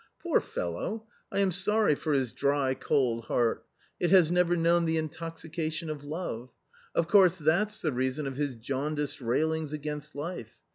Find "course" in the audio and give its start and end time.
7.07-7.37